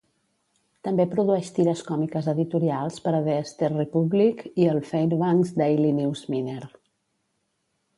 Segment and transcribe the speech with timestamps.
[0.87, 6.61] També produeix tires còmiques editorials per a "The Ester Republic" i el "Fairbanks Daily News-Miner".